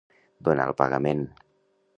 Donar 0.47 0.65
el 0.71 0.75
pagament. 0.81 1.23